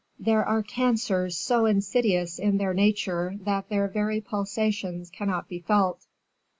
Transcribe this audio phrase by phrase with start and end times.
[0.17, 6.07] "There are cancers so insidious in their nature that their very pulsations cannot be felt.